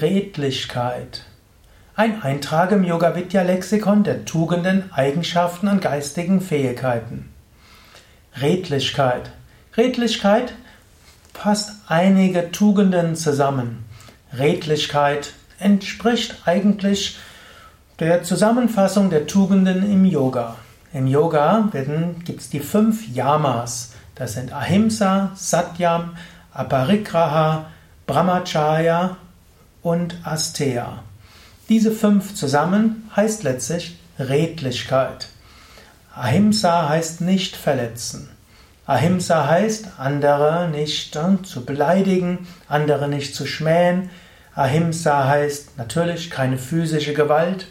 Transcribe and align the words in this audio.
Redlichkeit. 0.00 1.22
Ein 1.94 2.22
Eintrag 2.22 2.72
im 2.72 2.82
Yoga 2.82 3.14
Vidya 3.14 3.42
Lexikon 3.42 4.02
der 4.02 4.24
Tugenden, 4.24 4.92
Eigenschaften 4.92 5.68
und 5.68 5.80
geistigen 5.80 6.40
Fähigkeiten. 6.40 7.30
Redlichkeit. 8.40 9.30
Redlichkeit 9.76 10.54
fasst 11.32 11.72
einige 11.86 12.50
Tugenden 12.50 13.14
zusammen. 13.14 13.84
Redlichkeit 14.36 15.32
entspricht 15.60 16.42
eigentlich 16.44 17.16
der 18.00 18.24
Zusammenfassung 18.24 19.10
der 19.10 19.28
Tugenden 19.28 19.88
im 19.88 20.04
Yoga. 20.04 20.56
Im 20.92 21.06
Yoga 21.06 21.70
gibt 22.24 22.40
es 22.40 22.50
die 22.50 22.60
fünf 22.60 23.06
Yamas. 23.06 23.92
Das 24.16 24.32
sind 24.32 24.52
Ahimsa, 24.52 25.30
Satyam, 25.36 26.16
Aparigraha, 26.52 27.66
Brahmacharya 28.06 29.16
und 29.84 30.16
Asteya. 30.24 31.04
Diese 31.68 31.92
fünf 31.92 32.34
zusammen 32.34 33.08
heißt 33.14 33.44
letztlich 33.44 33.96
Redlichkeit. 34.18 35.28
Ahimsa 36.16 36.88
heißt 36.88 37.20
nicht 37.20 37.54
verletzen. 37.54 38.28
Ahimsa 38.86 39.46
heißt, 39.46 39.88
andere 39.98 40.68
nicht 40.68 41.16
äh, 41.16 41.42
zu 41.42 41.64
beleidigen, 41.64 42.46
andere 42.68 43.08
nicht 43.08 43.34
zu 43.34 43.46
schmähen. 43.46 44.10
Ahimsa 44.54 45.26
heißt 45.26 45.78
natürlich 45.78 46.30
keine 46.30 46.58
physische 46.58 47.14
Gewalt. 47.14 47.66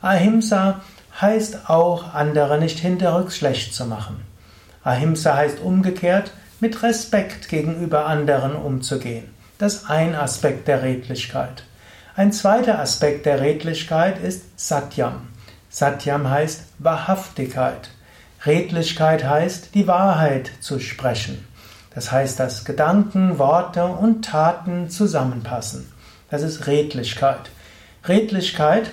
Ahimsa 0.00 0.80
heißt 1.20 1.68
auch, 1.70 2.14
andere 2.14 2.58
nicht 2.58 2.78
hinterrücks 2.78 3.36
schlecht 3.36 3.74
zu 3.74 3.84
machen. 3.86 4.20
Ahimsa 4.84 5.36
heißt 5.36 5.60
umgekehrt, 5.60 6.32
mit 6.60 6.82
Respekt 6.82 7.48
gegenüber 7.48 8.06
anderen 8.06 8.54
umzugehen. 8.56 9.37
Das 9.58 9.74
ist 9.74 9.90
ein 9.90 10.14
Aspekt 10.14 10.68
der 10.68 10.84
Redlichkeit. 10.84 11.64
Ein 12.14 12.32
zweiter 12.32 12.78
Aspekt 12.78 13.26
der 13.26 13.40
Redlichkeit 13.40 14.22
ist 14.22 14.44
Satyam. 14.56 15.30
Satyam 15.68 16.30
heißt 16.30 16.62
Wahrhaftigkeit. 16.78 17.90
Redlichkeit 18.46 19.24
heißt, 19.24 19.74
die 19.74 19.88
Wahrheit 19.88 20.52
zu 20.60 20.78
sprechen. 20.78 21.44
Das 21.92 22.12
heißt, 22.12 22.38
dass 22.38 22.64
Gedanken, 22.64 23.40
Worte 23.40 23.84
und 23.84 24.24
Taten 24.24 24.90
zusammenpassen. 24.90 25.92
Das 26.30 26.42
ist 26.42 26.68
Redlichkeit. 26.68 27.50
Redlichkeit 28.06 28.92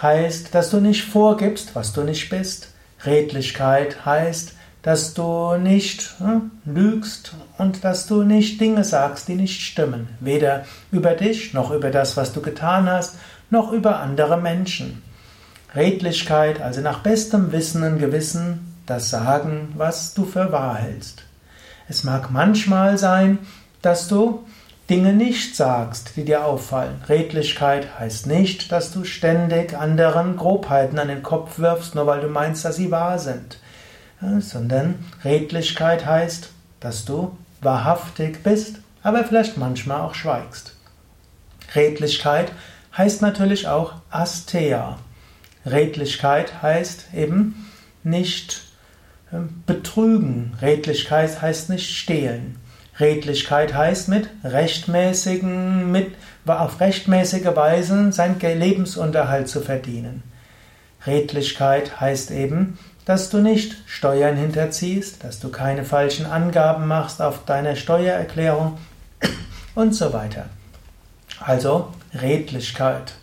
heißt, 0.00 0.54
dass 0.54 0.70
du 0.70 0.80
nicht 0.80 1.04
vorgibst, 1.04 1.74
was 1.74 1.92
du 1.92 2.04
nicht 2.04 2.30
bist. 2.30 2.68
Redlichkeit 3.04 4.06
heißt, 4.06 4.54
dass 4.86 5.14
du 5.14 5.56
nicht 5.56 6.14
hm, 6.18 6.52
lügst 6.64 7.34
und 7.58 7.82
dass 7.82 8.06
du 8.06 8.22
nicht 8.22 8.60
Dinge 8.60 8.84
sagst, 8.84 9.26
die 9.26 9.34
nicht 9.34 9.60
stimmen, 9.60 10.06
weder 10.20 10.64
über 10.92 11.14
dich 11.14 11.52
noch 11.54 11.72
über 11.72 11.90
das, 11.90 12.16
was 12.16 12.32
du 12.32 12.40
getan 12.40 12.88
hast, 12.88 13.16
noch 13.50 13.72
über 13.72 13.98
andere 13.98 14.36
Menschen. 14.36 15.02
Redlichkeit, 15.74 16.62
also 16.62 16.82
nach 16.82 17.00
bestem 17.00 17.50
Wissen 17.50 17.82
und 17.82 17.98
Gewissen, 17.98 18.76
das 18.86 19.10
sagen, 19.10 19.72
was 19.76 20.14
du 20.14 20.24
für 20.24 20.52
wahr 20.52 20.76
hältst. 20.76 21.24
Es 21.88 22.04
mag 22.04 22.30
manchmal 22.30 22.96
sein, 22.96 23.38
dass 23.82 24.06
du 24.06 24.44
Dinge 24.88 25.12
nicht 25.12 25.56
sagst, 25.56 26.12
die 26.14 26.24
dir 26.24 26.44
auffallen. 26.44 27.02
Redlichkeit 27.08 27.98
heißt 27.98 28.28
nicht, 28.28 28.70
dass 28.70 28.92
du 28.92 29.02
ständig 29.02 29.76
anderen 29.76 30.36
Grobheiten 30.36 31.00
an 31.00 31.08
den 31.08 31.24
Kopf 31.24 31.58
wirfst, 31.58 31.96
nur 31.96 32.06
weil 32.06 32.20
du 32.20 32.28
meinst, 32.28 32.64
dass 32.64 32.76
sie 32.76 32.92
wahr 32.92 33.18
sind 33.18 33.58
sondern 34.20 34.96
Redlichkeit 35.24 36.06
heißt, 36.06 36.50
dass 36.80 37.04
du 37.04 37.36
wahrhaftig 37.60 38.42
bist, 38.42 38.76
aber 39.02 39.24
vielleicht 39.24 39.56
manchmal 39.56 40.00
auch 40.00 40.14
schweigst. 40.14 40.74
Redlichkeit 41.74 42.52
heißt 42.96 43.22
natürlich 43.22 43.68
auch 43.68 43.94
Asteya. 44.10 44.98
Redlichkeit 45.64 46.62
heißt 46.62 47.06
eben 47.14 47.70
nicht 48.04 48.62
ähm, 49.32 49.62
betrügen. 49.66 50.56
Redlichkeit 50.62 51.42
heißt 51.42 51.70
nicht 51.70 51.94
stehlen. 51.94 52.58
Redlichkeit 52.98 53.74
heißt 53.74 54.08
mit 54.08 54.30
rechtmäßigen, 54.42 55.90
mit, 55.90 56.14
auf 56.46 56.80
rechtmäßige 56.80 57.54
Weise 57.54 58.12
seinen 58.12 58.40
Lebensunterhalt 58.40 59.48
zu 59.48 59.60
verdienen. 59.60 60.22
Redlichkeit 61.06 62.00
heißt 62.00 62.30
eben 62.30 62.78
dass 63.06 63.30
du 63.30 63.38
nicht 63.38 63.76
Steuern 63.86 64.36
hinterziehst, 64.36 65.24
dass 65.24 65.38
du 65.38 65.48
keine 65.48 65.84
falschen 65.84 66.26
Angaben 66.26 66.86
machst 66.86 67.22
auf 67.22 67.44
deiner 67.46 67.76
Steuererklärung 67.76 68.76
und 69.74 69.94
so 69.94 70.12
weiter. 70.12 70.46
Also 71.38 71.92
Redlichkeit. 72.12 73.14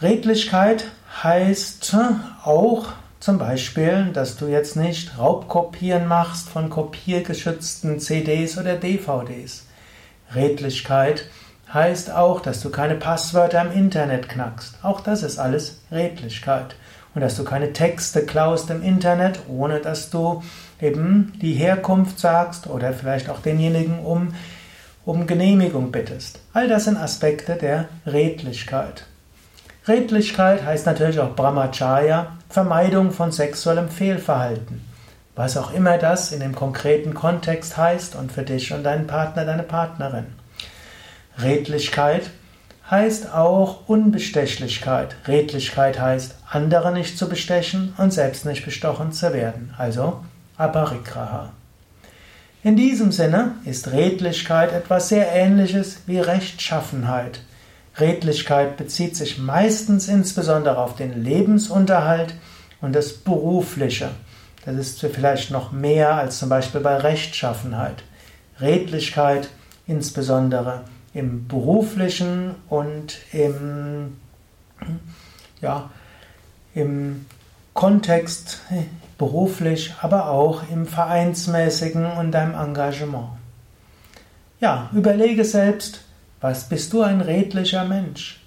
Redlichkeit 0.00 0.86
heißt 1.22 1.96
auch 2.44 2.86
zum 3.20 3.36
Beispiel, 3.36 4.10
dass 4.14 4.36
du 4.36 4.46
jetzt 4.46 4.76
nicht 4.76 5.18
Raubkopieren 5.18 6.06
machst 6.06 6.48
von 6.48 6.70
kopiergeschützten 6.70 8.00
CDs 8.00 8.56
oder 8.56 8.76
DVDs. 8.76 9.66
Redlichkeit 10.34 11.28
heißt 11.74 12.10
auch, 12.12 12.40
dass 12.40 12.60
du 12.60 12.70
keine 12.70 12.94
Passwörter 12.94 13.60
im 13.60 13.72
Internet 13.72 14.30
knackst. 14.30 14.78
Auch 14.82 15.00
das 15.00 15.22
ist 15.22 15.38
alles 15.38 15.80
Redlichkeit 15.90 16.74
und 17.18 17.22
dass 17.22 17.34
du 17.34 17.42
keine 17.42 17.72
Texte 17.72 18.24
klaust 18.24 18.70
im 18.70 18.80
Internet, 18.80 19.40
ohne 19.48 19.80
dass 19.80 20.08
du 20.08 20.40
eben 20.80 21.32
die 21.42 21.54
Herkunft 21.54 22.20
sagst 22.20 22.68
oder 22.68 22.92
vielleicht 22.92 23.28
auch 23.28 23.40
denjenigen 23.40 23.98
um, 23.98 24.34
um 25.04 25.26
Genehmigung 25.26 25.90
bittest. 25.90 26.38
All 26.52 26.68
das 26.68 26.84
sind 26.84 26.96
Aspekte 26.96 27.56
der 27.56 27.88
Redlichkeit. 28.06 29.06
Redlichkeit 29.88 30.64
heißt 30.64 30.86
natürlich 30.86 31.18
auch 31.18 31.34
Brahmacharya, 31.34 32.36
Vermeidung 32.48 33.10
von 33.10 33.32
sexuellem 33.32 33.88
Fehlverhalten. 33.88 34.80
Was 35.34 35.56
auch 35.56 35.74
immer 35.74 35.98
das 35.98 36.30
in 36.30 36.38
dem 36.38 36.54
konkreten 36.54 37.14
Kontext 37.14 37.76
heißt 37.76 38.14
und 38.14 38.30
für 38.30 38.44
dich 38.44 38.72
und 38.72 38.84
deinen 38.84 39.08
Partner, 39.08 39.44
deine 39.44 39.64
Partnerin. 39.64 40.26
Redlichkeit 41.42 42.30
heißt 42.90 43.34
auch 43.34 43.88
Unbestechlichkeit. 43.88 45.16
Redlichkeit 45.26 46.00
heißt, 46.00 46.36
andere 46.50 46.92
nicht 46.92 47.18
zu 47.18 47.28
bestechen 47.28 47.92
und 47.98 48.12
selbst 48.12 48.46
nicht 48.46 48.64
bestochen 48.64 49.12
zu 49.12 49.32
werden. 49.32 49.74
Also 49.76 50.20
Aparigraha. 50.56 51.52
In 52.64 52.76
diesem 52.76 53.12
Sinne 53.12 53.54
ist 53.64 53.92
Redlichkeit 53.92 54.72
etwas 54.72 55.08
sehr 55.08 55.32
Ähnliches 55.32 55.98
wie 56.06 56.18
Rechtschaffenheit. 56.18 57.40
Redlichkeit 57.98 58.76
bezieht 58.76 59.16
sich 59.16 59.38
meistens 59.38 60.08
insbesondere 60.08 60.78
auf 60.78 60.96
den 60.96 61.22
Lebensunterhalt 61.22 62.34
und 62.80 62.94
das 62.94 63.12
Berufliche. 63.12 64.10
Das 64.64 64.76
ist 64.76 65.00
vielleicht 65.00 65.50
noch 65.50 65.72
mehr 65.72 66.14
als 66.14 66.38
zum 66.38 66.48
Beispiel 66.48 66.80
bei 66.80 66.96
Rechtschaffenheit. 66.96 68.02
Redlichkeit 68.60 69.48
insbesondere 69.86 70.82
im 71.14 71.48
beruflichen 71.48 72.54
und 72.68 73.18
im, 73.32 74.16
ja, 75.60 75.90
im 76.74 77.26
Kontext 77.74 78.60
beruflich, 79.18 79.94
aber 80.00 80.30
auch 80.30 80.62
im 80.70 80.86
vereinsmäßigen 80.86 82.06
und 82.06 82.32
deinem 82.32 82.54
Engagement. 82.54 83.28
Ja, 84.60 84.90
überlege 84.92 85.44
selbst, 85.44 86.00
was 86.40 86.68
bist 86.68 86.92
du 86.92 87.02
ein 87.02 87.20
redlicher 87.20 87.84
Mensch? 87.84 88.40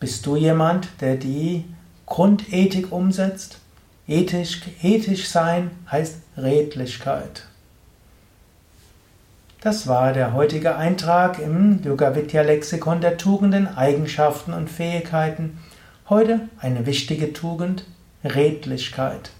Bist 0.00 0.26
du 0.26 0.36
jemand, 0.36 0.88
der 1.00 1.16
die 1.16 1.64
Grundethik 2.04 2.92
umsetzt? 2.92 3.58
Ethisch, 4.06 4.62
ethisch 4.82 5.28
sein 5.28 5.70
heißt 5.90 6.16
Redlichkeit. 6.36 7.44
Das 9.66 9.88
war 9.88 10.12
der 10.12 10.32
heutige 10.32 10.76
Eintrag 10.76 11.40
im 11.40 11.82
Yoga 11.82 12.14
Vidya 12.14 12.42
Lexikon 12.42 13.00
der 13.00 13.16
Tugenden, 13.16 13.66
Eigenschaften 13.66 14.52
und 14.52 14.70
Fähigkeiten. 14.70 15.58
Heute 16.08 16.42
eine 16.60 16.86
wichtige 16.86 17.32
Tugend, 17.32 17.84
Redlichkeit. 18.22 19.30